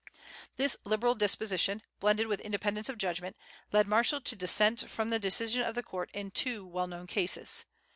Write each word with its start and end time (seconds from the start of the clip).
This 0.57 0.77
liberal 0.83 1.13
disposition, 1.13 1.83
blended 1.99 2.25
with 2.25 2.41
independence 2.41 2.89
of 2.89 2.97
judgment, 2.97 3.35
led 3.71 3.87
Marshall 3.87 4.21
to 4.21 4.35
dissent 4.35 4.89
from 4.89 5.09
the 5.09 5.19
decision 5.19 5.61
of 5.61 5.75
the 5.75 5.83
court 5.83 6.09
in 6.11 6.31
two 6.31 6.65
well 6.65 6.87
known 6.87 7.05
cases. 7.05 7.65